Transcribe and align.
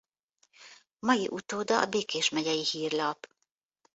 Mai 0.99 1.27
utóda 1.29 1.79
a 1.81 1.85
Békés 1.85 2.29
Megyei 2.29 2.65
Hírlap. 2.65 3.27